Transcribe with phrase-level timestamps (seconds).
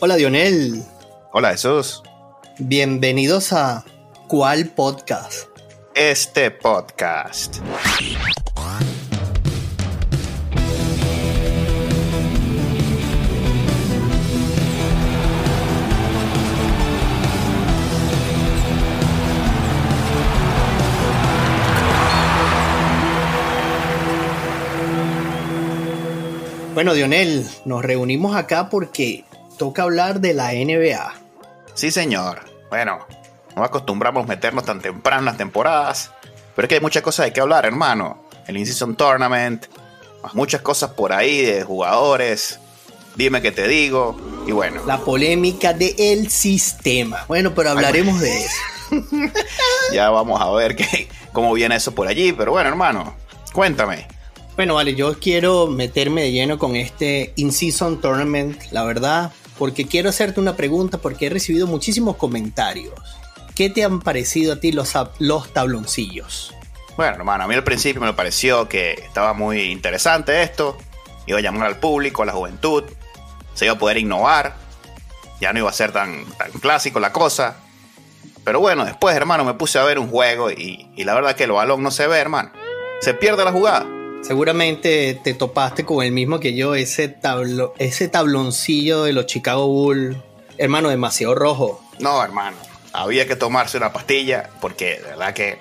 [0.00, 0.84] Hola Dionel.
[1.32, 2.04] Hola Jesús.
[2.60, 3.84] Bienvenidos a
[4.28, 5.48] ¿Cuál podcast?
[5.92, 7.56] Este podcast.
[26.72, 29.24] Bueno, Dionel, nos reunimos acá porque
[29.58, 31.14] toca hablar de la NBA.
[31.74, 32.40] Sí, señor.
[32.70, 33.06] Bueno,
[33.56, 36.12] no acostumbramos meternos tan temprano en las temporadas,
[36.54, 38.24] pero es que hay muchas cosas de que hablar, hermano.
[38.46, 39.66] El In-Season Tournament,
[40.32, 42.58] muchas cosas por ahí de jugadores.
[43.16, 44.16] Dime qué te digo.
[44.46, 44.82] Y bueno.
[44.86, 47.24] La polémica del sistema.
[47.28, 48.56] Bueno, pero hablaremos de eso.
[49.92, 52.32] ya vamos a ver qué, cómo viene eso por allí.
[52.32, 53.14] Pero bueno, hermano,
[53.52, 54.06] cuéntame.
[54.56, 60.08] Bueno, vale, yo quiero meterme de lleno con este In-Season Tournament, la verdad, porque quiero
[60.08, 62.94] hacerte una pregunta porque he recibido muchísimos comentarios.
[63.54, 66.54] ¿Qué te han parecido a ti los, los tabloncillos?
[66.96, 70.78] Bueno, hermano, a mí al principio me pareció que estaba muy interesante esto.
[71.26, 72.84] Iba a llamar al público, a la juventud.
[73.54, 74.54] Se iba a poder innovar.
[75.40, 77.56] Ya no iba a ser tan, tan clásico la cosa.
[78.44, 81.44] Pero bueno, después, hermano, me puse a ver un juego y, y la verdad que
[81.44, 82.50] el balón no se ve, hermano.
[83.00, 83.97] Se pierde la jugada.
[84.22, 89.66] Seguramente te topaste con el mismo que yo, ese, tablo, ese tabloncillo de los Chicago
[89.68, 90.16] Bulls,
[90.58, 91.82] hermano, demasiado rojo.
[91.98, 92.56] No, hermano,
[92.92, 95.58] había que tomarse una pastilla porque de verdad que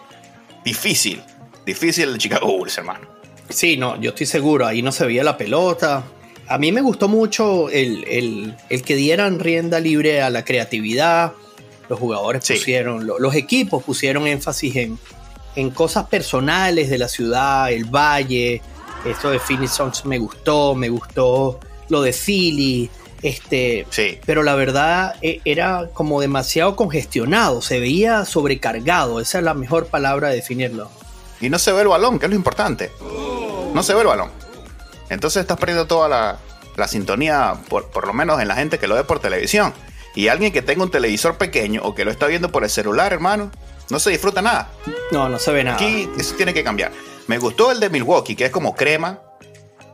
[0.65, 1.21] difícil,
[1.65, 3.07] difícil el Chicago Bulls, hermano.
[3.49, 6.03] Sí, no, yo estoy seguro, ahí no se veía la pelota.
[6.47, 11.33] A mí me gustó mucho el, que dieran rienda libre a la creatividad.
[11.87, 14.99] Los jugadores pusieron, los equipos pusieron énfasis en,
[15.57, 18.61] en cosas personales de la ciudad, el valle.
[19.03, 22.89] Esto de Phoenix Songs me gustó, me gustó lo de Philly.
[23.23, 24.19] Este, sí.
[24.23, 29.87] Pero la verdad e, era como demasiado congestionado, se veía sobrecargado, esa es la mejor
[29.87, 30.91] palabra de definirlo.
[31.41, 32.91] Y no se ve el balón, que es lo importante.
[33.73, 34.29] No se ve el balón.
[35.09, 36.37] Entonces estás perdiendo toda la,
[36.75, 39.73] la sintonía, por, por, lo menos en la gente que lo ve por televisión.
[40.13, 43.11] Y alguien que tenga un televisor pequeño o que lo está viendo por el celular,
[43.11, 43.51] hermano,
[43.89, 44.71] no se disfruta nada.
[45.11, 45.77] No, no se ve nada.
[45.77, 46.91] Aquí eso tiene que cambiar.
[47.27, 49.21] Me gustó el de Milwaukee, que es como crema.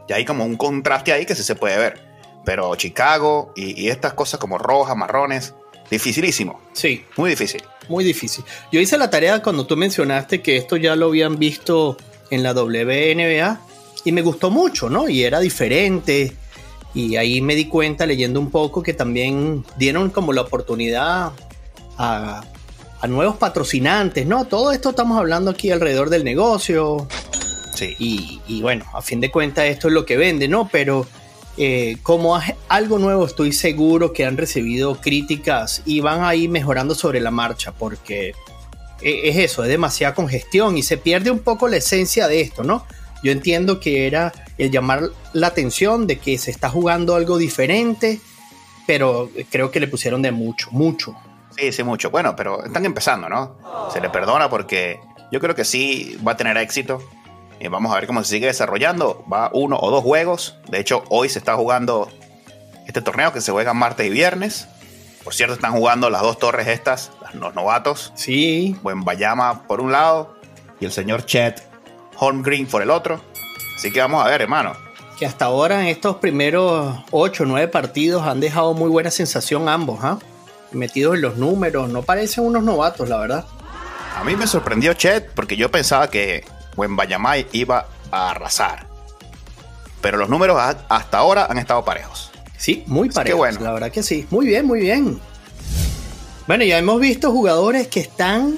[0.08, 2.00] Y hay como un contraste ahí que sí se puede ver.
[2.46, 5.54] Pero Chicago y, estas cosas como rojas, marrones,
[5.90, 6.62] dificilísimo.
[6.74, 7.06] Sí.
[7.18, 7.64] Muy difícil.
[7.88, 8.44] Muy difícil.
[8.72, 11.98] Yo hice la tarea cuando tú mencionaste que esto ya lo habían visto
[12.30, 13.62] en la WNBA
[14.04, 15.08] y me gustó mucho, ¿no?
[15.08, 16.36] Y era diferente.
[16.94, 21.31] Y ahí me di cuenta leyendo un poco que también dieron como la oportunidad
[21.98, 22.44] a
[23.03, 24.46] a nuevos patrocinantes, ¿no?
[24.46, 27.06] Todo esto estamos hablando aquí alrededor del negocio.
[27.75, 27.97] Sí.
[28.00, 30.69] Y, bueno, a fin de cuentas esto es lo que vende, ¿no?
[30.72, 31.06] Pero
[31.58, 36.96] eh, como algo nuevo estoy seguro que han recibido críticas y van a ir mejorando
[36.96, 38.36] sobre la marcha porque
[39.02, 42.63] e, es eso, es demasiada congestión y se pierde un poco la esencia de esto,
[42.63, 42.86] ¿no?
[43.22, 48.22] Yo entiendo que era el llamar la atención de que se está jugando algo diferente,
[48.88, 51.18] pero creo que le pusieron de mucho, mucho.
[51.58, 52.09] Sí, sí, mucho.
[52.09, 53.58] Bueno, pero están empezando, ¿no?
[53.91, 55.00] Se le perdona porque
[55.31, 57.02] yo creo que sí va a tener éxito.
[57.59, 59.24] Y vamos a ver cómo se sigue desarrollando.
[59.31, 60.58] Va uno o dos juegos.
[60.69, 62.09] De hecho, hoy se está jugando
[62.88, 64.68] este torneo que se juega martes y viernes.
[65.24, 68.12] Por cierto, están jugando las dos torres estas, los novatos.
[68.16, 68.75] Sí.
[68.84, 70.36] Buen Bayama por un lado
[70.80, 71.63] y el señor Chet
[72.18, 73.22] Holmgreen por el otro.
[73.75, 74.74] Así que vamos a ver, hermano.
[75.18, 79.69] Que hasta ahora en estos primeros 8 o 9 partidos han dejado muy buena sensación
[79.69, 80.19] ambos, ¿ah?
[80.73, 83.45] Metidos en los números, no parecen unos novatos, la verdad.
[84.16, 86.44] A mí me sorprendió Chet porque yo pensaba que
[86.75, 88.88] Bayamay iba a arrasar.
[90.01, 92.31] Pero los números hasta ahora han estado parejos.
[92.57, 93.39] Sí, muy parejos.
[93.39, 93.59] Bueno.
[93.62, 94.28] La verdad que sí.
[94.29, 95.19] Muy bien, muy bien.
[96.47, 98.57] Bueno, ya hemos visto jugadores que están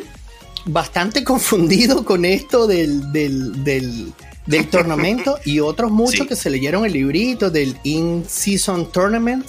[0.66, 4.14] bastante confundidos con esto del, del, del,
[4.46, 9.46] del tornamento y otros muchos que se leyeron el librito del In-Season Tournament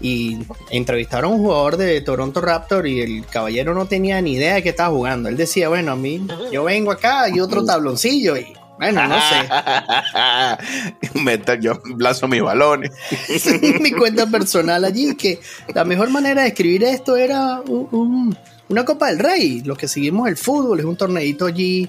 [0.00, 0.38] y
[0.70, 4.62] entrevistaron a un jugador de Toronto Raptor y el caballero no tenía ni idea de
[4.62, 5.28] qué estaba jugando.
[5.28, 9.48] Él decía, bueno, a mí, yo vengo acá y otro tabloncillo y bueno, no sé.
[11.60, 12.92] yo lanzo mis balones.
[13.80, 15.40] Mi cuenta personal allí, que
[15.74, 17.60] la mejor manera de escribir esto era
[18.68, 19.62] una Copa del Rey.
[19.62, 21.88] Los que seguimos el fútbol es un torneito allí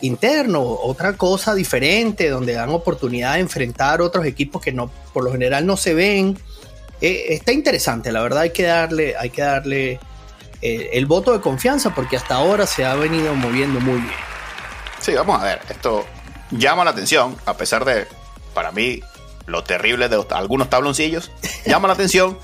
[0.00, 5.30] interno, otra cosa diferente, donde dan oportunidad de enfrentar otros equipos que no, por lo
[5.30, 6.36] general no se ven
[7.00, 10.00] eh, está interesante, la verdad hay que darle, hay que darle
[10.62, 14.14] eh, el voto de confianza porque hasta ahora se ha venido moviendo muy bien.
[15.00, 16.06] Sí, vamos a ver, esto
[16.50, 18.06] llama la atención, a pesar de,
[18.54, 19.00] para mí,
[19.46, 21.30] lo terrible de algunos tabloncillos,
[21.66, 22.38] llama la atención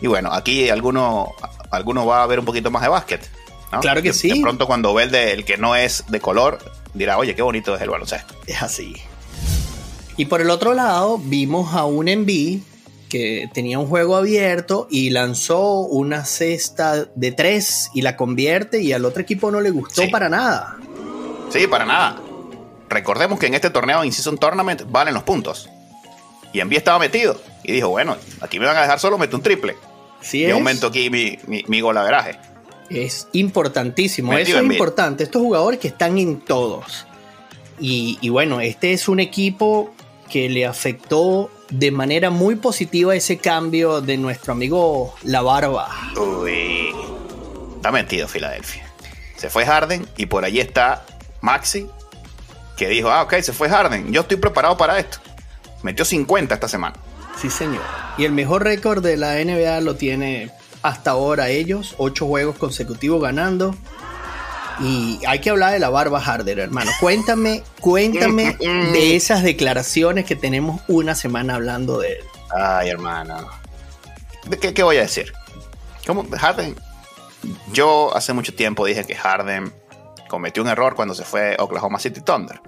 [0.00, 1.34] Y bueno, aquí alguno,
[1.70, 3.28] alguno va a ver un poquito más de básquet.
[3.80, 4.30] Claro que sí.
[4.30, 6.58] De pronto cuando ve el, de, el que no es de color,
[6.94, 8.34] dirá, oye, qué bonito es el baloncesto.
[8.46, 8.94] Es así.
[10.16, 12.62] Y por el otro lado, vimos a un Envy
[13.08, 18.92] que tenía un juego abierto y lanzó una cesta de tres y la convierte y
[18.92, 20.76] al otro equipo no le gustó para nada.
[21.50, 22.20] Sí, para nada.
[22.88, 25.68] Recordemos que en este torneo In Season Tournament valen los puntos.
[26.52, 27.40] Y Envy estaba metido.
[27.64, 29.76] Y dijo, bueno, aquí me van a dejar solo, meto un triple.
[30.20, 32.38] Sí y aumento aquí mi, mi, mi golaveraje.
[32.90, 35.24] Es importantísimo, eso es importante.
[35.24, 37.06] Estos jugadores que están en todos.
[37.78, 39.92] Y, y, bueno, este es un equipo
[40.30, 45.88] que le afectó de manera muy positiva ese cambio de nuestro amigo La Barba.
[46.16, 46.94] Uy,
[47.76, 48.86] está metido Filadelfia.
[49.36, 51.04] Se fue Harden y por allí está
[51.40, 51.86] Maxi,
[52.76, 55.18] que dijo, ah, ok, se fue Harden, yo estoy preparado para esto.
[55.82, 56.96] Metió 50 esta semana.
[57.40, 57.82] Sí, señor.
[58.16, 60.50] Y el mejor récord de la NBA lo tiene
[60.82, 63.74] hasta ahora ellos, ocho juegos consecutivos ganando.
[64.80, 66.90] Y hay que hablar de la barba Harder, hermano.
[67.00, 72.24] Cuéntame, cuéntame de esas declaraciones que tenemos una semana hablando de él.
[72.56, 73.48] Ay, hermano.
[74.46, 75.32] ¿De qué, qué voy a decir?
[76.06, 76.24] ¿Cómo?
[76.30, 76.76] Harden.
[77.72, 79.72] Yo hace mucho tiempo dije que Harden
[80.28, 82.60] cometió un error cuando se fue a Oklahoma City Thunder.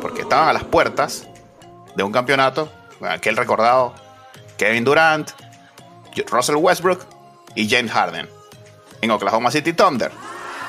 [0.00, 1.26] Porque estaban a las puertas
[1.96, 2.70] de un campeonato,
[3.00, 3.94] aquel recordado
[4.56, 5.30] Kevin Durant,
[6.30, 7.04] Russell Westbrook
[7.54, 8.28] y James Harden
[9.00, 10.12] en Oklahoma City Thunder.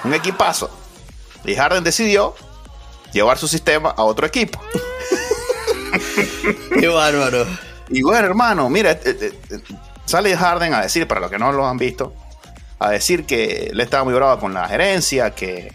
[0.04, 0.70] Un equipazo.
[1.44, 2.36] Y Harden decidió
[3.14, 4.62] llevar su sistema a otro equipo.
[6.80, 7.46] Qué bárbaro.
[7.90, 9.60] Y bueno, hermano, mira, eh, eh, eh,
[10.06, 12.14] sale Harden a decir, para los que no lo han visto,
[12.80, 15.74] a decir que le estaba muy bravo con la gerencia, que,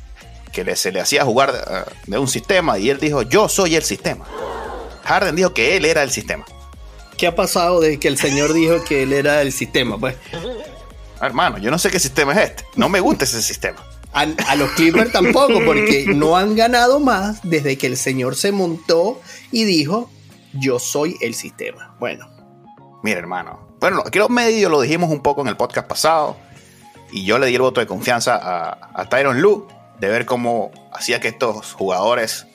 [0.53, 4.25] que se le hacía jugar de un sistema, y él dijo, yo soy el sistema.
[5.05, 6.45] Harden dijo que él era el sistema.
[7.17, 9.99] ¿Qué ha pasado desde que el señor dijo que él era el sistema?
[9.99, 10.17] Pues.
[11.21, 12.65] Hermano, yo no sé qué sistema es este.
[12.77, 13.79] No me gusta ese sistema.
[14.13, 19.21] A, los Clippers tampoco, porque no han ganado más desde que el señor se montó
[19.51, 20.11] y dijo,
[20.53, 21.95] yo soy el sistema.
[21.99, 22.29] Bueno.
[23.03, 23.77] Mira, hermano.
[23.81, 26.37] Bueno, aquí los medios lo dijimos un poco en el podcast pasado.
[27.11, 29.67] Y yo le di el voto de confianza a, a Tyron Lu
[29.99, 32.47] de ver cómo hacía que estos jugadores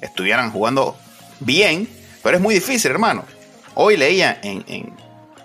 [0.00, 0.96] estuvieran jugando
[1.40, 1.88] bien.
[2.22, 3.24] Pero es muy difícil, hermano.
[3.74, 4.64] Hoy leía en,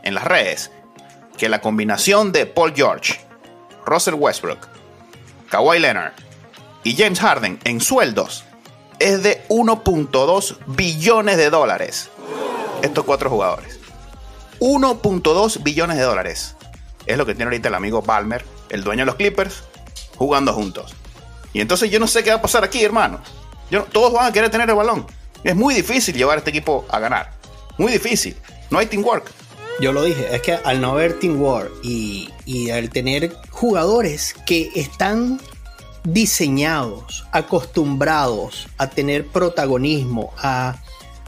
[0.04, 0.72] en las redes
[1.38, 3.20] que la combinación de Paul George,
[3.86, 4.68] Russell Westbrook,
[5.52, 6.14] Kawhi Leonard
[6.86, 8.46] y James Harden en sueldos
[9.00, 12.10] es de 1.2 billones de dólares.
[12.82, 13.78] Estos cuatro jugadores.
[14.62, 16.56] 1.2 billones de dólares.
[17.06, 19.64] Es lo que tiene ahorita el amigo Palmer, el dueño de los Clippers,
[20.16, 20.96] jugando juntos.
[21.52, 23.20] Y entonces yo no sé qué va a pasar aquí, hermano.
[23.70, 25.06] Yo, todos van a querer tener el balón.
[25.44, 27.30] Es muy difícil llevar a este equipo a ganar.
[27.78, 28.38] Muy difícil.
[28.70, 29.30] No hay teamwork.
[29.82, 34.72] Yo lo dije, es que al no haber teamwork y, y al tener jugadores que
[34.76, 35.40] están
[36.04, 40.76] diseñados, acostumbrados a tener protagonismo, a,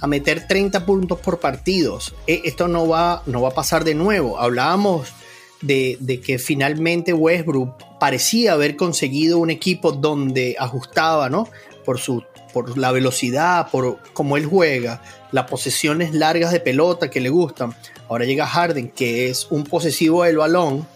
[0.02, 3.96] a meter 30 puntos por partidos, e, esto no va, no va a pasar de
[3.96, 4.38] nuevo.
[4.38, 5.14] Hablábamos
[5.62, 11.48] de, de, que finalmente Westbrook parecía haber conseguido un equipo donde ajustaba, ¿no?
[11.86, 12.22] Por su
[12.54, 17.76] por la velocidad, por cómo él juega, las posesiones largas de pelota que le gustan.
[18.08, 20.88] Ahora llega Harden, que es un posesivo del balón.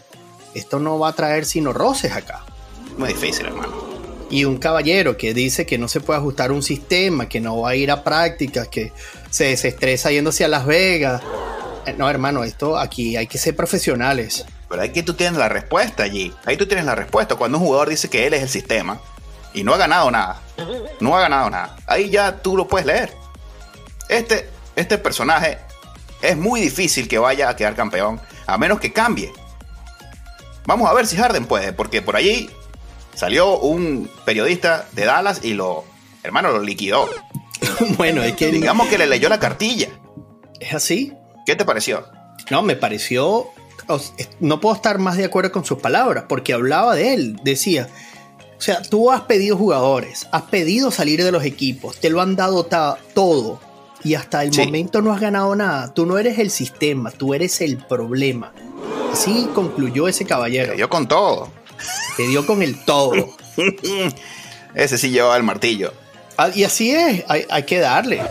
[0.57, 2.44] Esto no va a traer sino roces acá.
[2.97, 3.73] Muy difícil, hermano.
[4.31, 7.69] Y un caballero que dice que no se puede ajustar un sistema, que no va
[7.69, 8.92] a ir a prácticas, que
[9.30, 11.21] se desestresa yéndose a Las Vegas.
[11.85, 14.45] Eh, no, hermano, esto aquí hay que ser profesionales.
[14.68, 16.33] Pero ahí que tú tienes la respuesta allí.
[16.44, 17.35] Ahí tú tienes la respuesta.
[17.35, 18.99] Cuando un jugador dice que él es el sistema
[19.54, 20.42] y no ha ganado nada.
[20.99, 21.78] No ha ganado nada.
[21.85, 23.14] Ahí ya tú lo puedes leer.
[24.09, 25.59] Este, este personaje
[26.23, 29.31] es muy difícil que vaya a quedar campeón, a menos que cambie.
[30.68, 32.50] Vamos a ver si Harden puede, porque por allí
[33.16, 35.86] salió un periodista de Dallas y lo,
[36.24, 37.09] hermano, lo liquidó.
[37.97, 38.52] bueno, es que...
[38.52, 39.88] Digamos que le leyó la cartilla.
[40.59, 41.14] ¿Es así?
[41.45, 42.06] ¿Qué te pareció?
[42.52, 43.47] No, me pareció...
[44.42, 47.40] No puedo estar más de acuerdo con sus palabras, porque hablaba de él.
[47.42, 47.88] Decía,
[48.57, 52.36] o sea, tú has pedido jugadores, has pedido salir de los equipos, te lo han
[52.36, 53.62] dado todo
[54.04, 55.94] y hasta el momento no has ganado nada.
[55.94, 58.52] Tú no eres el sistema, tú eres el problema.
[59.18, 60.76] Así concluyó ese caballero.
[60.76, 61.50] Dio con todo.
[62.18, 63.36] Te dio con el todo.
[64.76, 65.92] ese sí llevaba el martillo.
[66.38, 68.21] Ah, y así es, hay, hay que darle.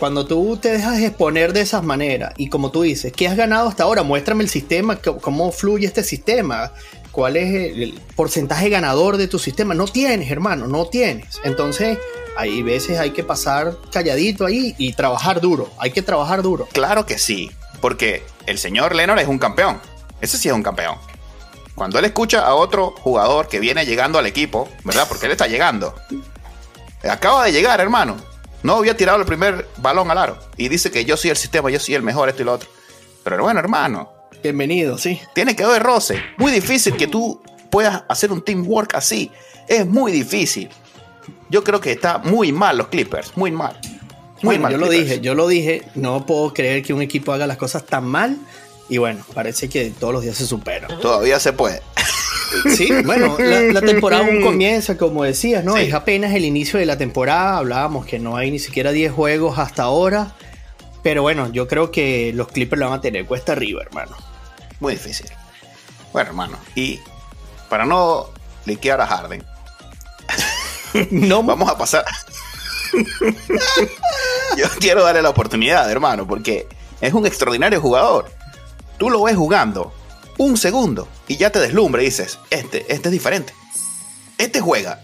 [0.00, 3.68] Cuando tú te dejas exponer de esas maneras y como tú dices, ¿qué has ganado
[3.68, 4.02] hasta ahora?
[4.02, 6.72] Muéstrame el sistema, cómo fluye este sistema,
[7.12, 9.72] cuál es el porcentaje ganador de tu sistema.
[9.72, 11.40] No tienes, hermano, no tienes.
[11.44, 11.96] Entonces,
[12.36, 15.70] hay veces hay que pasar calladito ahí y trabajar duro.
[15.78, 16.66] Hay que trabajar duro.
[16.72, 19.80] Claro que sí, porque el señor Leonard es un campeón.
[20.20, 20.96] Ese sí es un campeón.
[21.74, 25.06] Cuando él escucha a otro jugador que viene llegando al equipo, ¿verdad?
[25.08, 25.94] Porque él está llegando.
[27.08, 28.16] Acaba de llegar, hermano.
[28.62, 30.38] No había tirado el primer balón al aro.
[30.56, 32.68] Y dice que yo soy el sistema, yo soy el mejor, esto y lo otro.
[33.22, 34.10] Pero bueno, hermano.
[34.42, 35.20] Bienvenido, sí.
[35.34, 36.20] Tiene que haber roce.
[36.36, 39.30] Muy difícil que tú puedas hacer un teamwork así.
[39.68, 40.70] Es muy difícil.
[41.48, 43.36] Yo creo que está muy mal los Clippers.
[43.36, 43.78] Muy mal.
[44.42, 44.72] Muy mal.
[44.72, 45.82] Yo lo dije, yo lo dije.
[45.94, 48.36] No puedo creer que un equipo haga las cosas tan mal.
[48.88, 50.88] Y bueno, parece que todos los días se supera.
[51.00, 51.82] Todavía se puede.
[52.74, 55.76] Sí, bueno, la, temporada aún comienza, como decías, ¿no?
[55.76, 57.58] Es apenas el inicio de la temporada.
[57.58, 60.32] Hablábamos que no hay ni siquiera 10 juegos hasta ahora.
[61.02, 64.16] Pero bueno, yo creo que los Clippers lo van a tener cuesta arriba, hermano.
[64.80, 65.26] Muy difícil.
[66.12, 67.00] Bueno, hermano, y
[67.68, 68.30] para no
[68.64, 69.44] liquear a Harden,
[71.10, 72.04] no vamos a pasar.
[74.56, 76.66] yo quiero darle la oportunidad, hermano, porque
[77.00, 78.37] es un extraordinario jugador.
[78.98, 79.92] Tú lo ves jugando
[80.38, 83.54] un segundo y ya te deslumbra y dices, este, este es diferente.
[84.38, 85.00] Este juega.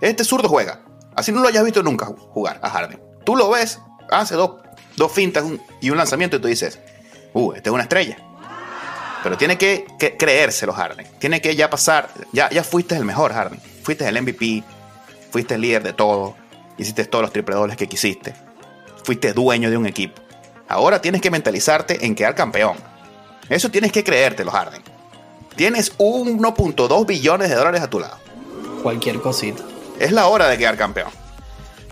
[0.00, 0.82] Este zurdo juega.
[1.14, 3.00] Así no lo hayas visto nunca jugar a Harden.
[3.24, 4.56] Tú lo ves, hace dos,
[4.96, 5.44] dos fintas
[5.80, 6.78] y un lanzamiento y tú dices,
[7.32, 8.18] uh, este es una estrella.
[9.22, 9.86] Pero tiene que,
[10.18, 11.06] creérselo Harden.
[11.18, 13.60] Tiene que ya pasar, ya, ya fuiste el mejor Harden.
[13.82, 14.62] Fuiste el MVP,
[15.30, 16.36] fuiste el líder de todo,
[16.78, 18.34] hiciste todos los triple dobles que quisiste.
[19.02, 20.25] Fuiste dueño de un equipo.
[20.68, 22.76] Ahora tienes que mentalizarte en quedar campeón
[23.48, 24.82] eso tienes que creértelo, Harden.
[25.54, 28.18] Tienes 1.2 billones de dólares a tu lado.
[28.82, 29.62] Cualquier cosita.
[29.98, 31.10] Es la hora de quedar campeón.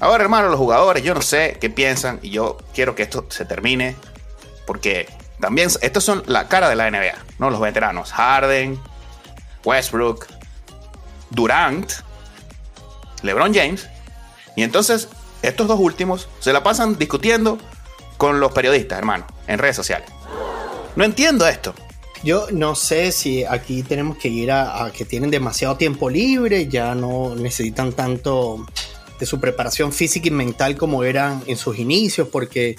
[0.00, 3.44] Ahora, hermano, los jugadores, yo no sé qué piensan y yo quiero que esto se
[3.44, 3.96] termine
[4.66, 5.08] porque
[5.40, 7.50] también estos son la cara de la NBA, ¿no?
[7.50, 8.12] Los veteranos.
[8.12, 8.78] Harden,
[9.64, 10.26] Westbrook,
[11.30, 11.90] Durant,
[13.22, 13.88] LeBron James.
[14.56, 15.08] Y entonces,
[15.42, 17.58] estos dos últimos se la pasan discutiendo
[18.16, 20.08] con los periodistas, hermano, en redes sociales.
[20.96, 21.74] No entiendo esto.
[22.22, 26.94] Yo no sé si aquí tenemos que ir a, que tienen demasiado tiempo libre, ya
[26.94, 28.64] no necesitan tanto
[29.18, 32.76] de su preparación física y mental como eran en sus inicios, porque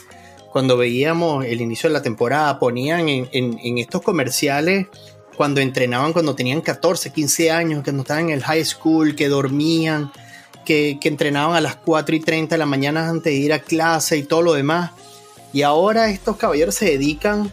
[0.52, 4.88] cuando veíamos el inicio de la temporada ponían en, estos comerciales
[5.36, 9.28] cuando entrenaban cuando tenían 14, 15 años, que no estaban en el high school, que
[9.28, 10.12] dormían,
[10.66, 13.60] que, que entrenaban a las 4 y 30 de la mañana antes de ir a
[13.60, 14.92] clase y todo lo demás.
[15.54, 17.52] Y ahora estos caballeros se dedican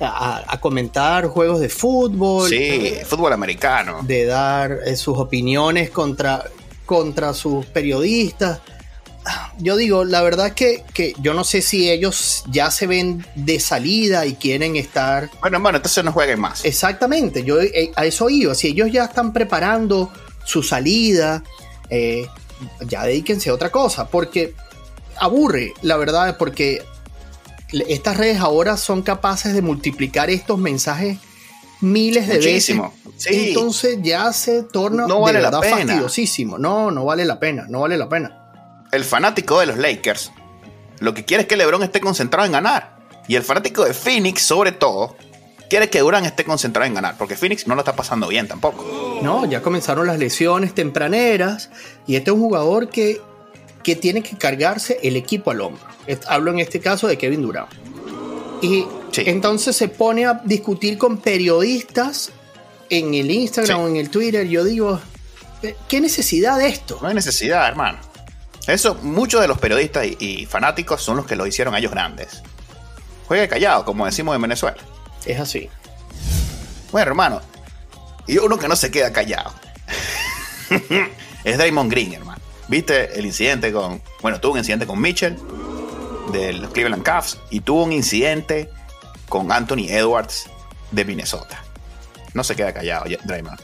[0.00, 2.48] a, comentar juegos de fútbol.
[2.48, 4.00] Sí, fútbol americano.
[4.02, 6.44] De dar eh, sus opiniones contra,
[6.86, 8.60] contra sus periodistas.
[9.58, 13.60] Yo digo, la verdad que, que yo no sé si ellos ya se ven de
[13.60, 15.28] salida y quieren estar.
[15.40, 16.64] Bueno, hermano, entonces no jueguen más.
[16.64, 18.54] Exactamente, yo eh, a eso iba.
[18.54, 20.10] Si ellos ya están preparando
[20.44, 21.42] su salida,
[21.90, 22.26] eh,
[22.86, 24.54] ya dedíquense a otra cosa, porque
[25.16, 26.82] aburre, la verdad, porque
[27.88, 31.18] estas redes ahora son capaces de multiplicar estos mensajes
[31.80, 32.78] miles de veces.
[33.26, 35.76] Entonces ya se torna no vale la pena.
[35.76, 36.58] fastidiosísimo.
[36.58, 38.86] No, no vale la pena, no vale la pena.
[38.92, 40.32] El fanático de los Lakers
[41.00, 42.96] lo que quiere es que LeBron esté concentrado en ganar.
[43.28, 45.16] Y el fanático de Phoenix, sobre todo,
[45.68, 49.20] quiere que Durant esté concentrado en ganar, porque Phoenix no lo está pasando bien tampoco.
[49.22, 51.70] No, ya comenzaron las lesiones tempraneras
[52.06, 53.20] y este es un jugador que,
[53.88, 55.82] que tiene que cargarse el equipo al hombro.
[56.26, 57.72] Hablo en este caso de Kevin Durant.
[58.60, 58.84] Y
[59.16, 62.30] entonces se pone a discutir con periodistas
[62.90, 64.46] en el Instagram o en el Twitter.
[64.46, 65.00] Yo digo,
[65.88, 66.98] ¿qué necesidad de esto?
[67.00, 67.96] No hay necesidad, hermano.
[68.66, 72.42] Eso, muchos de los periodistas y, fanáticos son los que lo hicieron a ellos grandes.
[73.26, 74.76] Juegue callado, como decimos en Venezuela.
[75.24, 75.70] Es así.
[76.92, 77.40] Bueno, hermano,
[78.26, 79.50] y uno que no se queda callado
[81.44, 82.27] es Draymond Green, hermano.
[82.68, 84.02] ¿Viste el incidente con.
[84.20, 85.36] Bueno, tuvo un incidente con Mitchell
[86.32, 88.68] de los Cleveland Cavs y tuvo un incidente
[89.28, 90.46] con Anthony Edwards
[90.90, 91.64] de Minnesota.
[92.34, 93.58] No se queda callado, Draymond.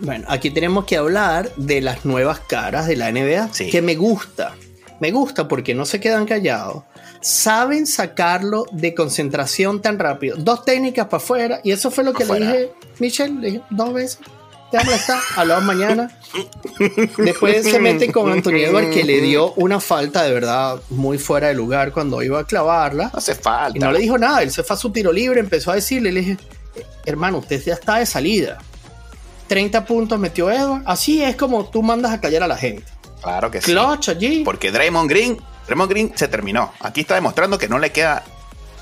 [0.00, 4.54] Bueno, aquí tenemos que hablar de las nuevas caras de la NBA, que me gusta.
[5.00, 6.84] Me gusta porque no se quedan callados.
[7.20, 10.36] Saben sacarlo de concentración tan rápido.
[10.36, 11.60] Dos técnicas para afuera.
[11.64, 14.20] Y eso fue lo que le dije, Michelle, le dije dos veces
[14.72, 16.10] déjame estar, hablamos mañana.
[17.16, 21.48] Después se meten con Anthony Edwards que le dio una falta de verdad muy fuera
[21.48, 23.10] de lugar cuando iba a clavarla.
[23.12, 23.76] No hace falta.
[23.76, 26.12] Y no le dijo nada, él se fue a su tiro libre, empezó a decirle,
[26.12, 26.36] le dije,
[27.06, 28.58] hermano, usted ya está de salida.
[29.48, 30.84] 30 puntos metió Edwards.
[30.86, 32.84] Así es como tú mandas a callar a la gente.
[33.22, 33.72] Claro que sí.
[33.72, 34.44] Clutch allí.
[34.44, 36.72] Porque Draymond Green, Draymond Green se terminó.
[36.80, 38.24] Aquí está demostrando que no le queda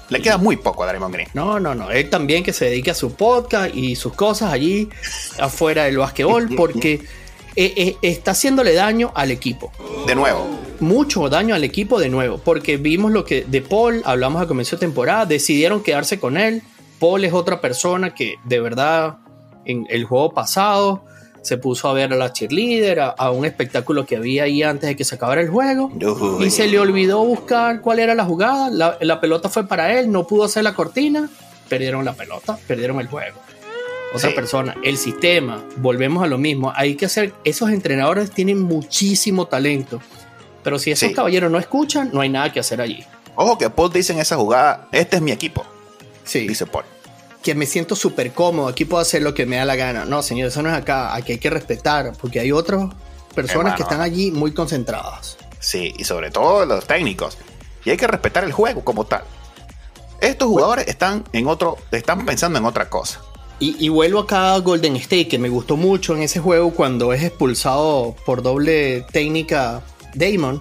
[0.09, 1.29] le queda muy poco a Draymond Green.
[1.35, 1.91] No, no, no.
[1.91, 4.89] Él también que se dedique a su podcast y sus cosas allí
[5.39, 7.03] afuera del básquetbol porque
[7.57, 9.73] eh, eh, está haciéndole daño al equipo.
[10.07, 10.47] De nuevo.
[10.81, 12.39] Mucho daño al equipo de nuevo.
[12.39, 16.63] Porque vimos lo que de Paul, hablamos al comienzo de temporada, decidieron quedarse con él.
[17.01, 19.19] Paul es otra persona que de verdad
[19.65, 21.05] en el juego pasado
[21.47, 24.97] se puso a ver a la cheerleader, a, un espectáculo que había ahí antes de
[24.97, 25.93] que se acabara el juego.
[26.41, 28.69] Y se le olvidó buscar cuál era la jugada.
[28.71, 31.31] La, pelota fue para él, no pudo hacer la cortina.
[31.69, 33.39] Perdieron la pelota, perdieron el juego.
[34.13, 36.73] Otra persona, el sistema, volvemos a lo mismo.
[36.75, 40.01] Hay que hacer, esos entrenadores tienen muchísimo talento.
[40.65, 43.05] Pero si esos caballeros no escuchan, no hay nada que hacer allí.
[43.37, 45.65] Ojo que Paul dice en esa jugada, este es mi equipo.
[46.25, 46.49] Sí.
[46.49, 46.96] Dice Paul
[47.47, 50.05] que me siento súper cómodo, aquí puedo hacer lo que me da la gana.
[50.05, 52.89] No, señor, eso no es acá, aquí hay que respetar, porque hay otras
[53.37, 55.37] personas que están allí muy concentradas.
[55.61, 57.39] Sí, y sobre todo los técnicos.
[57.85, 59.23] Y hay que respetar el juego como tal.
[60.21, 63.21] Estos jugadores están en otro, están pensando en otra cosa.
[63.61, 67.23] Y, vuelvo acá a Golden State, que me gustó mucho en ese juego cuando es
[67.23, 69.83] expulsado por doble técnica
[70.15, 70.61] Damon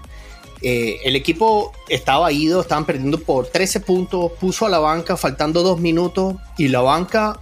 [0.68, 5.62] eh, el equipo estaba ido, estaban perdiendo por 13 puntos, puso a la banca faltando
[5.62, 7.40] dos minutos y la banca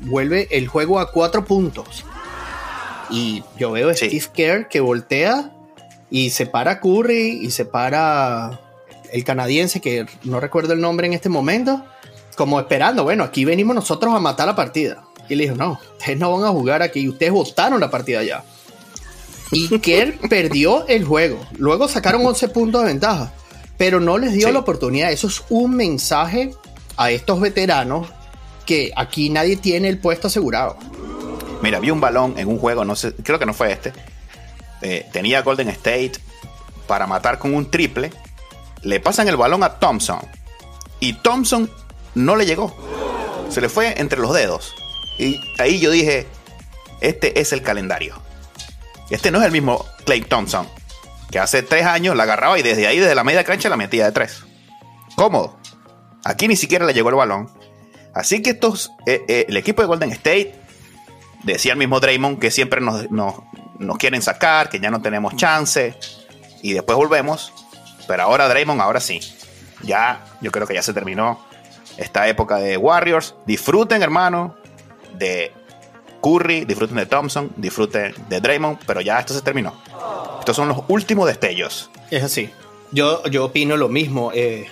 [0.00, 2.04] vuelve el juego a cuatro puntos.
[3.08, 5.50] Y yo veo a Steve Kerr que voltea
[6.10, 8.60] y se para Curry y se para
[9.14, 11.82] el canadiense, que no recuerdo el nombre en este momento,
[12.36, 15.04] como esperando, bueno, aquí venimos nosotros a matar la partida.
[15.26, 18.44] Y le dijo, no, ustedes no van a jugar aquí, ustedes votaron la partida ya.
[19.50, 21.40] Y Kerr perdió el juego.
[21.56, 23.32] Luego sacaron 11 puntos de ventaja,
[23.76, 25.10] pero no les dio la oportunidad.
[25.10, 26.52] Eso es un mensaje
[26.96, 28.08] a estos veteranos
[28.66, 30.76] que aquí nadie tiene el puesto asegurado.
[31.62, 33.92] Mira, vi un balón en un juego, no sé, creo que no fue este.
[34.82, 36.12] Eh, tenía Golden State
[36.86, 38.12] para matar con un triple.
[38.82, 40.20] Le pasan el balón a Thompson.
[41.00, 41.70] Y Thompson
[42.14, 42.76] no le llegó.
[43.48, 44.74] Se le fue entre los dedos.
[45.18, 46.26] Y ahí yo dije,
[47.00, 48.27] este es el calendario.
[49.10, 50.68] Este no es el mismo Clay Thompson,
[51.30, 54.04] que hace tres años la agarraba y desde ahí, desde la media cancha, la metía
[54.04, 54.44] de tres.
[55.16, 55.58] Cómodo.
[56.24, 57.50] Aquí ni siquiera le llegó el balón.
[58.14, 60.54] Así que estos, eh, eh, el equipo de Golden State,
[61.44, 65.94] decía el mismo Draymond que siempre nos, nos quieren sacar, que ya no tenemos chance.
[66.62, 67.52] Y después volvemos.
[68.06, 69.20] Pero ahora Draymond, ahora sí.
[69.82, 71.40] Ya, yo creo que ya se terminó
[71.96, 73.34] esta época de Warriors.
[73.46, 74.56] Disfruten, hermano,
[75.14, 75.52] de
[76.22, 79.74] Curry, disfruten de Thompson, disfruten de Draymond, pero ya esto se terminó.
[80.40, 81.90] Estos son los últimos destellos.
[82.10, 82.50] Es así.
[82.90, 84.32] Yo, yo opino lo mismo.
[84.34, 84.66] Eh,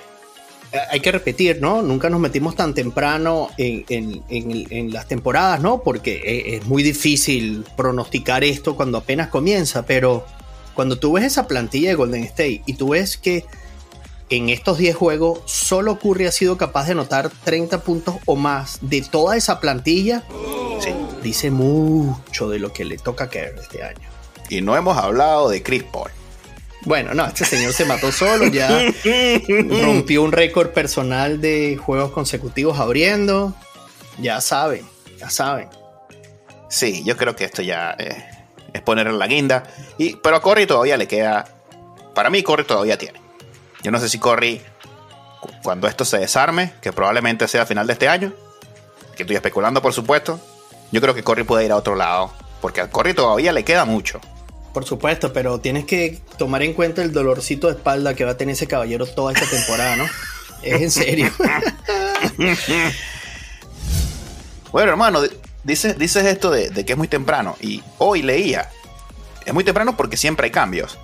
[0.91, 1.83] hay que repetir, ¿no?
[1.83, 5.83] Nunca nos metimos tan temprano en, las temporadas, ¿no?
[5.83, 10.27] Porque es muy difícil pronosticar esto cuando apenas comienza, pero
[10.75, 13.45] cuando tú ves esa plantilla de Golden State y tú ves que
[14.29, 18.79] en estos 10 juegos solo Curry ha sido capaz de anotar 30 puntos o más
[18.81, 20.25] de toda esa plantilla,
[21.23, 24.09] dice mucho de lo que le toca caer este año.
[24.49, 26.11] Y no hemos hablado de Chris Paul.
[26.83, 28.69] Bueno, no, este señor se mató solo, ya
[29.83, 33.55] rompió un récord personal de juegos consecutivos abriendo.
[34.19, 34.87] Ya saben,
[35.19, 35.69] ya saben.
[36.69, 38.25] Sí, yo creo que esto ya eh,
[38.73, 39.65] es poner en la guinda.
[39.99, 41.45] Y, pero a Corey todavía le queda.
[42.15, 43.26] Para mí, Corey todavía tiene.
[43.87, 44.61] Yo no sé si Corey,
[45.63, 48.33] cuando esto se desarme, que probablemente sea a final de este año,
[49.15, 50.41] que estoy especulando, por supuesto,
[50.91, 53.85] yo creo que Corey puede ir a otro lado, porque a Corey todavía le queda
[53.85, 54.21] mucho.
[54.75, 58.37] Por supuesto, pero tienes que tomar en cuenta el dolorcito de espalda que va a
[58.37, 60.07] tener ese caballero toda esta temporada, ¿no?
[60.65, 61.31] es en serio.
[64.73, 65.21] bueno, hermano,
[65.63, 68.69] dices, dices esto de, de que es muy temprano, y hoy leía,
[69.45, 70.99] es muy temprano porque siempre hay cambios.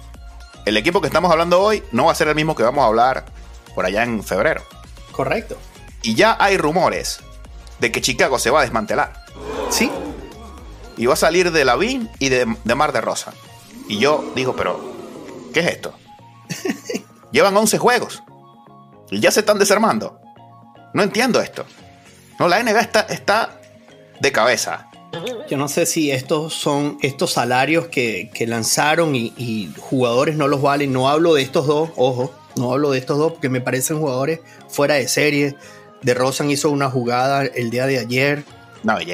[0.65, 2.87] El equipo que estamos hablando hoy no va a ser el mismo que vamos a
[2.87, 3.25] hablar
[3.75, 4.63] por allá en febrero.
[5.11, 5.57] Correcto.
[6.03, 7.21] Y ya hay rumores
[7.81, 9.25] de que Chicago se va a desmantelar.
[9.71, 9.91] Sí.
[10.97, 13.33] Y va a salir de Lavín y de, Mar de Rosa.
[13.89, 14.81] Y yo digo, pero,
[15.53, 15.95] ¿qué es esto?
[17.33, 18.23] Llevan 11 juegos.
[19.11, 20.21] Y ya se están desarmando.
[20.95, 21.65] No entiendo esto.
[22.39, 23.61] No, la NBA está, está
[24.21, 24.92] de cabeza.
[25.49, 30.63] Yo no sé si estos son estos salarios que, lanzaron y, y, jugadores no los
[30.63, 30.93] valen.
[30.93, 34.41] No hablo de estos dos, ojo, no hablo de estos dos porque me parecen jugadores
[34.69, 35.57] fuera de serie.
[36.03, 38.45] De Rosan hizo una jugada el día de ayer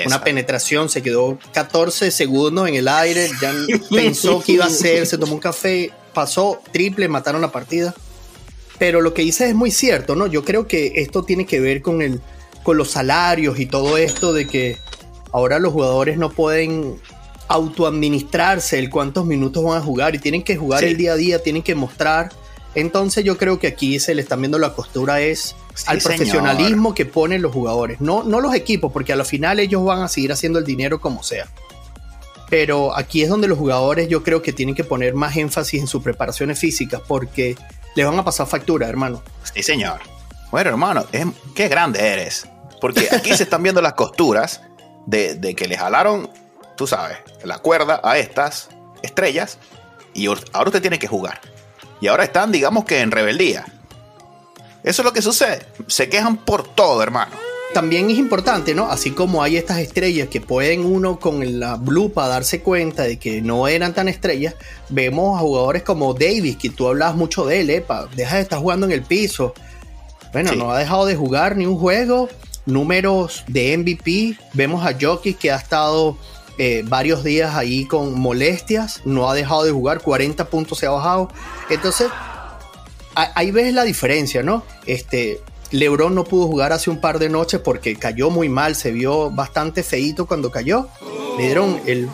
[0.07, 3.53] una penetración, se quedó 14 segundos en el aire, ya
[3.91, 7.95] pensó que iba a hacer, se tomó un café, pasó triple, mataron la partida.
[8.79, 10.27] Pero lo que dice es muy cierto, ¿no?
[10.27, 12.21] Yo creo que esto tiene que ver con, el,
[12.63, 14.79] con los salarios y todo esto de que
[15.33, 17.01] ahora los jugadores no pueden
[17.49, 21.43] autoadministrarse el cuántos minutos van a jugar y tienen que jugar el día a día,
[21.43, 22.31] tienen que mostrar.
[22.75, 27.07] Entonces yo creo que aquí se le están viendo la costura es al profesionalismo que
[27.07, 30.33] ponen los jugadores, no, no los equipos, porque a la final ellos van a seguir
[30.33, 31.47] haciendo el dinero como sea.
[32.51, 35.87] Pero aquí es donde los jugadores yo creo que tienen que poner más énfasis en
[35.87, 37.57] sus preparaciones físicas porque
[37.95, 39.23] les van a pasar factura, hermano.
[39.55, 40.01] Sí, señor.
[40.51, 41.05] Bueno, hermano,
[41.55, 42.49] qué grande eres.
[42.81, 44.63] Porque aquí se están viendo las costuras
[45.09, 46.31] de, de que le jalaron,
[46.77, 48.69] tú sabes, la cuerda a estas
[49.03, 49.59] estrellas
[50.13, 51.41] y ahora usted tiene que jugar.
[52.01, 53.65] Y ahora están, digamos que en rebeldía.
[54.85, 55.67] Eso es lo que sucede.
[55.87, 57.33] Se quejan por todo, hermano.
[57.73, 58.91] También es importante, ¿no?
[58.91, 63.43] Así como hay estas estrellas que pueden uno con la blupa darse cuenta de que
[63.43, 64.55] no eran tan estrellas,
[64.89, 68.59] vemos a jugadores como Davis, que tú hablabas mucho de él, Epa, deja de estar
[68.59, 69.55] jugando en el piso.
[70.33, 72.29] Bueno, no ha dejado de jugar ni un juego.
[72.69, 74.39] Números de MVP.
[74.55, 76.17] Vemos a Jockey que ha estado
[76.59, 80.91] eh, varios días ahí con molestias, no ha dejado de jugar, 40 puntos se ha
[80.91, 81.31] bajado.
[81.71, 82.09] Entonces,
[83.15, 84.65] ahí ves la diferencia, ¿no?
[84.87, 88.91] Este, LeBron no pudo jugar hace un par de noches porque cayó muy mal, se
[88.91, 90.89] vio bastante feíto cuando cayó.
[91.37, 92.09] Le dieron el.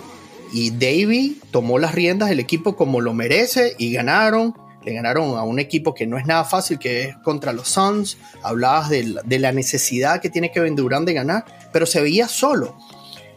[0.53, 4.55] Y Davy tomó las riendas del equipo como lo merece y ganaron.
[4.85, 8.18] Le ganaron a un equipo que no es nada fácil, que es contra los Suns.
[8.42, 12.77] Hablabas de, de la necesidad que tiene Kevin Durant de ganar, pero se veía solo.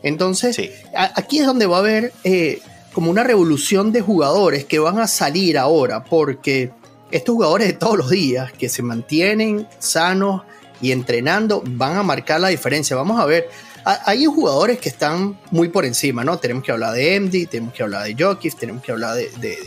[0.03, 0.71] Entonces,
[1.15, 2.61] aquí es donde va a haber eh,
[2.93, 6.71] como una revolución de jugadores que van a salir ahora, porque
[7.11, 10.43] estos jugadores de todos los días que se mantienen sanos
[10.81, 12.95] y entrenando van a marcar la diferencia.
[12.95, 13.49] Vamos a ver,
[13.83, 16.37] hay jugadores que están muy por encima, ¿no?
[16.37, 19.59] Tenemos que hablar de MD, tenemos que hablar de Jokic, tenemos que hablar de,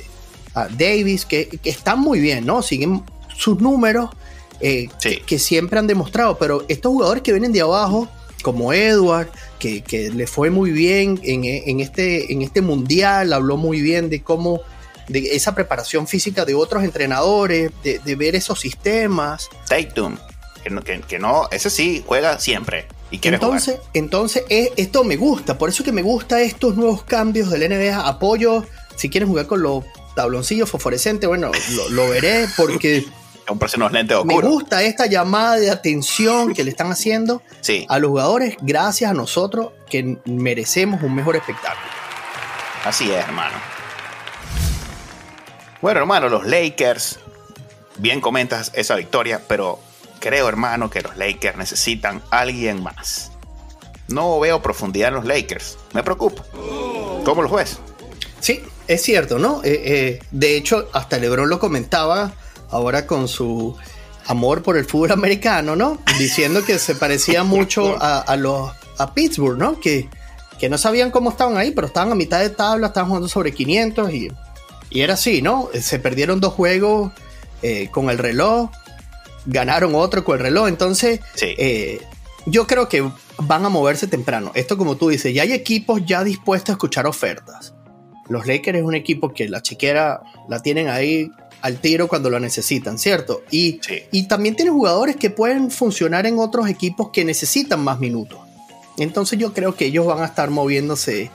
[0.54, 2.62] Davis, que, están muy bien, ¿no?
[2.62, 3.02] Siguen
[3.36, 4.10] sus números
[4.60, 4.88] eh,
[5.26, 8.08] que siempre han demostrado, pero estos jugadores que vienen de abajo,
[8.42, 14.10] como Edward, que, le fue muy bien en, este, en este mundial, habló muy bien
[14.10, 14.60] de cómo,
[15.08, 19.48] de esa preparación física de otros entrenadores, de, ver esos sistemas.
[19.68, 20.16] Tatum,
[20.62, 22.86] que, que, no, ese sí juega siempre.
[23.10, 23.90] Y quiere entonces, jugar.
[23.94, 28.06] entonces esto me gusta, por eso que me gusta estos nuevos cambios del NBA.
[28.06, 28.64] Apoyo,
[28.96, 33.04] si quieren jugar con los tabloncillos fosforescentes, bueno, lo, lo veré porque
[33.76, 37.42] unos lentes Me gusta esta llamada de atención que le están haciendo
[37.88, 41.86] a los jugadores, gracias a nosotros que merecemos un mejor espectáculo.
[42.84, 43.56] Así es, hermano.
[45.82, 47.18] Bueno, hermano, los Lakers,
[47.98, 49.78] bien comentas esa victoria, pero
[50.20, 53.32] creo, hermano, que los Lakers necesitan alguien más.
[54.08, 55.78] No veo profundidad en los Lakers.
[55.92, 56.44] Me preocupa.
[57.24, 57.78] ¿Cómo los ves?
[58.40, 59.62] Sí, es cierto, ¿no?
[59.62, 62.32] Eh, eh, de hecho, hasta Lebron lo comentaba
[62.70, 63.76] ahora con su
[64.26, 65.98] amor por el fútbol americano, ¿no?
[66.18, 69.78] Diciendo que se parecía mucho a, los a Pittsburgh, ¿no?
[69.78, 70.08] Que,
[70.58, 73.54] que no sabían cómo estaban ahí, pero estaban a mitad de tabla, estaban jugando sobre
[73.54, 74.32] 500 y,
[74.90, 75.68] y era así, ¿no?
[75.80, 77.12] Se perdieron dos juegos
[77.62, 78.70] eh, con el reloj,
[79.46, 82.00] ganaron otro con el reloj, entonces eh,
[82.46, 84.50] yo creo que van a moverse temprano.
[84.56, 87.72] Esto como tú dices, ya hay equipos ya dispuestos a escuchar ofertas.
[88.30, 92.40] Los Lakers es un equipo que la chiquera la tienen ahí al tiro cuando lo
[92.40, 93.42] necesitan, ¿cierto?
[93.50, 98.38] Y, y también tiene jugadores que pueden funcionar en otros equipos que necesitan más minutos.
[98.96, 101.30] Entonces yo creo que ellos van a estar moviéndose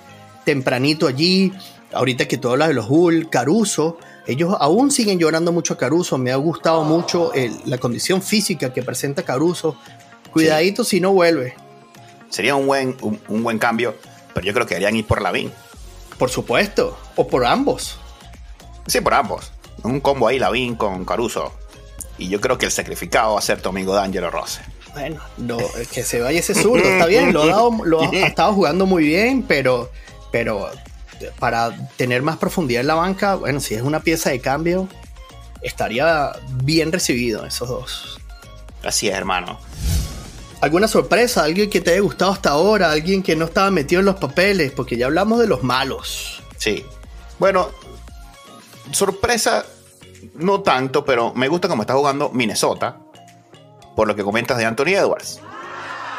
[0.45, 1.51] tempranito allí.
[1.93, 6.17] Ahorita que tú hablas de los Bull, Caruso, ellos aún siguen llorando mucho a Caruso.
[6.17, 7.31] Me ha gustado mucho
[7.65, 9.77] la condición física que presenta Caruso.
[10.31, 11.53] Cuidadito si no vuelve.
[12.29, 13.95] Sería un buen, un, buen cambio,
[14.33, 15.51] pero yo creo que deberían ir por Lavín.
[16.17, 17.97] Por supuesto, o por ambos.
[18.87, 19.51] Sí, por ambos
[19.85, 21.53] un combo ahí, Lavín con Caruso.
[22.17, 24.61] Y yo creo que el sacrificado va a ser tu amigo D'Angelo Rose.
[24.93, 25.19] Bueno,
[25.91, 29.91] que se vaya ese zurdo, está bien, lo ha, estado jugando muy bien, pero,
[30.31, 30.69] pero
[31.37, 34.87] para tener más profundidad en la banca, bueno, si es una pieza de cambio,
[35.61, 36.31] estaría
[36.63, 38.21] bien recibido esos dos.
[38.85, 39.59] Así es, hermano.
[40.65, 41.43] ¿Alguna sorpresa?
[41.43, 42.89] ¿Alguien que te haya gustado hasta ahora?
[42.89, 44.71] ¿Alguien que no estaba metido en los papeles?
[44.71, 46.41] Porque ya hablamos de los malos.
[46.57, 46.83] Sí.
[47.37, 47.69] Bueno,
[48.91, 49.63] sorpresa
[50.33, 52.97] no tanto, pero me gusta cómo está jugando Minnesota,
[53.95, 55.39] por lo que comentas de Anthony Edwards.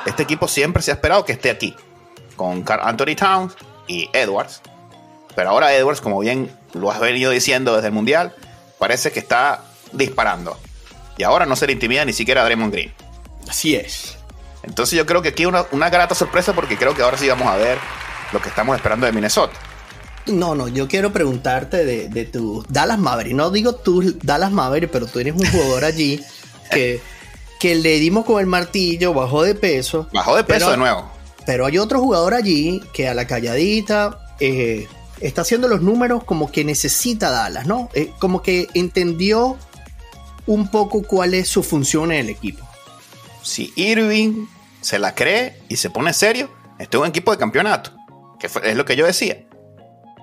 [0.06, 1.74] Este equipo siempre se ha esperado que esté aquí,
[2.36, 3.54] con Anthony Towns
[3.88, 4.62] y Edwards.
[5.34, 8.32] Pero ahora Edwards, como bien lo has venido diciendo desde el Mundial,
[8.78, 10.56] parece que está disparando.
[11.18, 12.94] Y ahora no se le intimida ni siquiera a Draymond Green.
[13.48, 14.15] Así es.
[14.62, 17.46] Entonces yo creo que aquí una, una grata sorpresa porque creo que ahora sí vamos
[17.48, 17.78] a ver
[18.32, 19.54] lo que estamos esperando de Minnesota.
[20.26, 23.34] No, no, yo quiero preguntarte de, de tu Dallas Maverick.
[23.34, 26.20] No digo tú Dallas Maverick, pero tú eres un jugador allí
[26.70, 27.00] que,
[27.60, 30.08] que le dimos con el martillo, bajó de peso.
[30.12, 31.08] Bajó de peso de nuevo.
[31.44, 34.88] Pero hay otro jugador allí que a la calladita eh,
[35.20, 37.88] está haciendo los números como que necesita Dallas, ¿no?
[37.94, 39.56] Eh, como que entendió
[40.46, 42.65] un poco cuál es su función en el equipo.
[43.46, 44.48] Si Irving
[44.80, 47.92] se la cree y se pone serio, este es un equipo de campeonato,
[48.40, 49.36] que es lo que yo decía.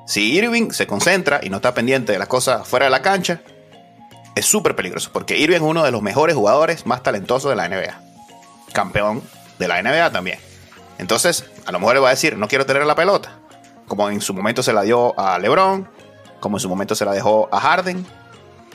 [0.05, 3.41] Si Irving se concentra y no está pendiente de las cosas fuera de la cancha,
[4.35, 7.69] es súper peligroso, porque Irving es uno de los mejores jugadores más talentosos de la
[7.69, 7.97] NBA.
[8.73, 9.23] Campeón
[9.57, 10.39] de la NBA también.
[10.97, 13.39] Entonces, a lo mejor le va a decir, no quiero tener la pelota.
[13.87, 15.87] Como en su momento se la dio a LeBron,
[16.41, 18.05] como en su momento se la dejó a Harden.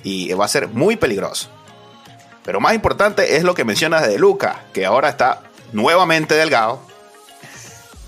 [0.02, 1.50] Y va a ser muy peligroso.
[2.48, 5.42] Pero más importante es lo que mencionas de Luca, que ahora está
[5.74, 6.80] nuevamente delgado.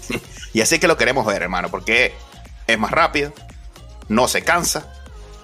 [0.55, 2.15] y así que lo queremos ver, hermano, porque
[2.67, 3.35] es más rápido,
[4.09, 4.91] no se cansa.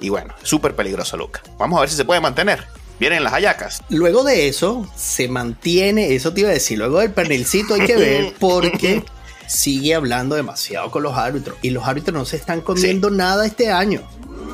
[0.00, 1.42] Y bueno, súper peligroso Luca.
[1.58, 2.64] Vamos a ver si se puede mantener.
[2.98, 3.82] Vienen las ayacas.
[3.90, 7.96] Luego de eso, se mantiene, eso te iba a decir, luego del pernilcito hay que
[7.98, 9.04] ver porque
[9.46, 13.70] sigue hablando demasiado con los árbitros y los árbitros no se están comiendo nada este
[13.70, 14.00] año.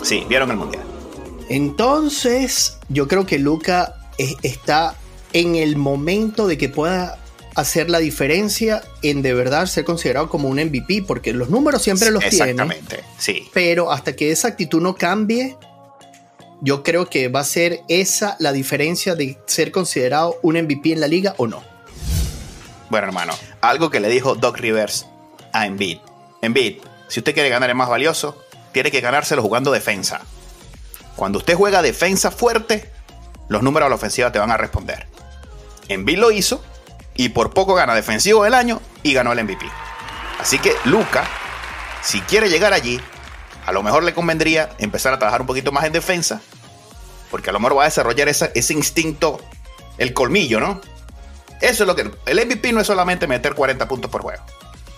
[0.03, 0.83] Sí, vieron el mundial.
[1.49, 4.96] Entonces, yo creo que Luca está
[5.33, 7.18] en el momento de que pueda
[7.55, 12.11] hacer la diferencia en de verdad ser considerado como un MVP, porque los números siempre
[12.11, 12.51] los tiene.
[12.51, 13.48] Exactamente, sí.
[13.53, 15.57] Pero hasta que esa actitud no cambie,
[16.61, 21.01] yo creo que va a ser esa la diferencia de ser considerado un MVP en
[21.01, 21.62] la liga o no.
[22.88, 25.07] Bueno, hermano, algo que le dijo Doc Rivers
[25.53, 25.98] a Embiid.
[26.40, 30.22] Embiid, si usted quiere ganar el más valioso, tiene que ganárselo jugando defensa.
[31.16, 32.90] Cuando usted juega defensa fuerte,
[33.53, 35.07] los números a la ofensiva te van a responder.
[35.88, 36.65] Embiid lo hizo
[37.15, 39.67] y por poco gana defensivo del año y ganó el MVP.
[40.41, 41.25] Así que Luca,
[42.03, 43.01] si quiere llegar allí,
[43.67, 46.41] a lo mejor le convendría empezar a trabajar un poquito más en defensa,
[47.31, 49.41] porque a lo mejor va a desarrollar ese instinto,
[49.99, 50.81] el colmillo, ¿no?
[51.61, 52.11] Eso es lo que...
[52.27, 54.43] El MVP no es solamente meter 40 puntos por juego.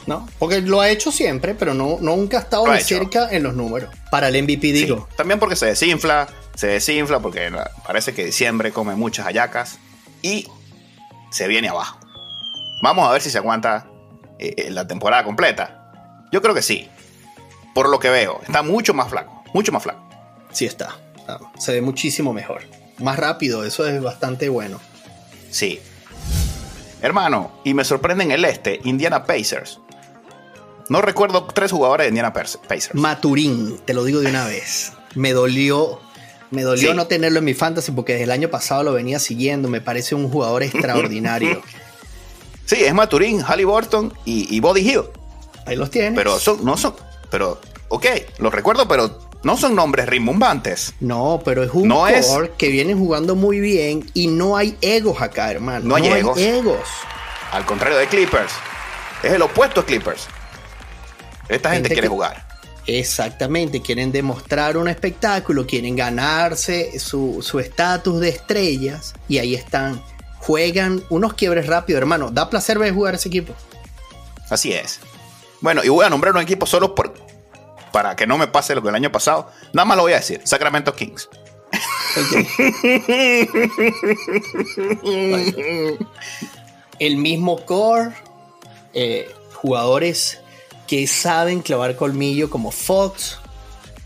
[0.07, 3.55] No, porque lo ha hecho siempre, pero no, nunca ha estado de cerca en los
[3.55, 3.91] números.
[4.11, 5.09] Para el MVP, digo.
[5.17, 7.51] también porque se desinfla, se desinfla porque
[7.87, 9.79] parece que diciembre come muchas hallacas
[10.23, 10.49] y
[11.31, 11.99] se viene abajo.
[12.83, 13.87] Vamos a ver si se aguanta
[14.39, 15.91] eh, eh, la temporada completa.
[16.33, 16.89] Yo creo que sí
[17.75, 18.41] por lo que veo.
[18.47, 20.01] Está mucho más flaco, mucho más flaco.
[20.53, 20.97] Sí está,
[21.59, 22.63] se ve muchísimo mejor.
[22.99, 24.81] Más rápido, eso es bastante bueno.
[25.51, 25.81] Sí.
[27.03, 29.81] Hermano, y me sorprende en el este, Indiana Pacers.
[30.89, 32.95] No recuerdo tres jugadores de Indiana Pacers.
[32.95, 34.93] Maturín, te lo digo de una vez.
[35.15, 36.01] Me dolió,
[36.55, 39.69] me dolió no tenerlo en mi fantasy porque desde el año pasado lo venía siguiendo.
[39.69, 41.63] Me parece un jugador extraordinario.
[42.65, 45.03] sí, es Maturín, Halliburton y, y Body Hill.
[45.67, 46.15] Ahí los tienes.
[46.15, 46.95] Pero son, no son,
[47.31, 48.07] pero, ok,
[48.39, 50.95] los recuerdo, pero no son nombres rimbombantes.
[51.01, 52.07] No, pero es un no
[52.57, 55.87] que viene jugando muy bien y no hay egos acá, hermano.
[55.87, 56.89] No hay, egos.
[57.53, 58.53] Al contrario de Clippers.
[59.23, 60.27] Es el opuesto a Clippers.
[61.49, 62.44] Esta gente, quiere jugar.
[62.87, 70.03] Exactamente, quieren demostrar un espectáculo, quieren ganarse su estatus de estrellas y ahí están.
[70.39, 72.31] Juegan unos quiebres rápidos, hermano.
[72.31, 73.55] Da placer ver jugar ese equipo.
[74.51, 75.01] Así es.
[75.63, 77.15] Bueno, y voy a nombrar un equipo solo por,
[77.91, 79.51] para que no me pase lo que el año pasado.
[79.73, 81.31] Nada más lo voy a decir: Sacramento Kings.
[86.99, 88.13] el mismo core,
[88.93, 90.44] eh, jugadores
[90.87, 93.39] que saben clavar colmillo como Fox,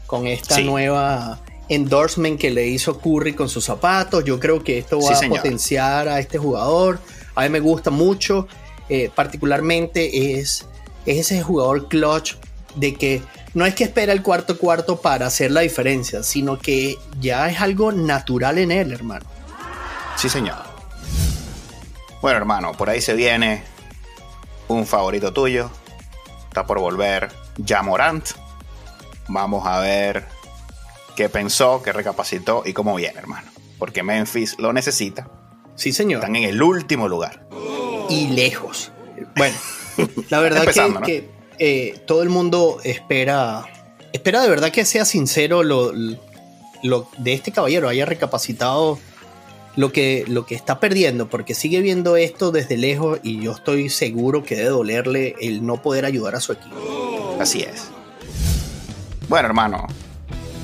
[0.06, 4.24] con esta nueva endorsement que le hizo Curry con sus zapatos.
[4.24, 6.98] Yo creo que esto va a potenciar a este jugador.
[7.34, 8.48] A mí me gusta mucho,
[8.88, 10.66] eh, particularmente es
[11.08, 12.34] es ese jugador clutch
[12.74, 13.22] de que
[13.54, 17.60] no es que espera el cuarto cuarto para hacer la diferencia, sino que ya es
[17.60, 19.24] algo natural en él, hermano.
[20.16, 20.58] Sí, señor.
[22.20, 23.62] Bueno, hermano, por ahí se viene
[24.68, 25.70] un favorito tuyo.
[26.58, 27.28] Está por volver
[27.64, 28.30] Jamorant.
[29.28, 30.26] Vamos a ver
[31.14, 33.48] qué pensó, qué recapacitó y cómo viene, hermano.
[33.78, 35.30] Porque Memphis lo necesita.
[35.76, 36.18] Sí, señor.
[36.18, 37.46] Están en el último lugar.
[38.10, 38.90] Y lejos.
[39.36, 39.56] Bueno.
[40.30, 40.64] La verdad
[41.04, 43.64] que, eh, todo el mundo espera,
[44.12, 48.98] espera de verdad que sea sincero lo, de este caballero, haya recapacitado
[49.78, 53.90] lo que, lo que está perdiendo, porque sigue viendo esto desde lejos y yo estoy
[53.90, 57.36] seguro que debe dolerle el no poder ayudar a su equipo.
[57.38, 57.84] Así es.
[59.28, 59.86] Bueno, hermano,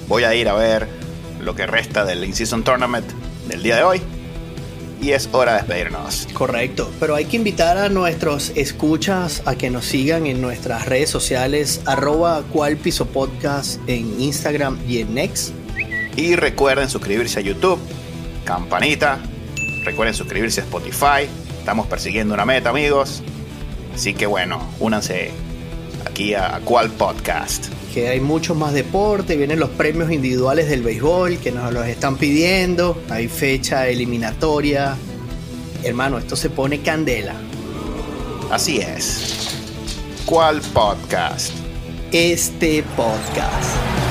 [0.08, 0.88] voy a ir a ver
[1.40, 3.06] lo que resta del In-Season Tournament
[3.46, 4.02] del día de hoy
[5.00, 6.26] y es hora de despedirnos.
[6.32, 11.08] Correcto, pero hay que invitar a nuestros escuchas a que nos sigan en nuestras redes
[11.08, 15.52] sociales arroba cual piso podcast en Instagram y en Next.
[16.16, 17.78] Y recuerden suscribirse a YouTube,
[18.44, 19.18] campanita,
[19.84, 21.28] recuerden suscribirse a Spotify,
[21.58, 23.22] estamos persiguiendo una meta amigos,
[23.94, 25.30] así que bueno, únanse
[26.06, 31.38] aquí a Cual Podcast que hay mucho más deporte, vienen los premios individuales del béisbol
[31.38, 34.96] que nos los están pidiendo, hay fecha eliminatoria.
[35.84, 37.34] Hermano, esto se pone candela.
[38.50, 39.54] Así es.
[40.26, 41.52] ¿Cuál podcast?
[42.10, 44.03] Este podcast.